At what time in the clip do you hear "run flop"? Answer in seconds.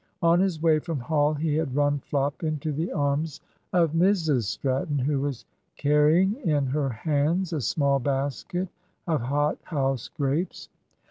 1.75-2.41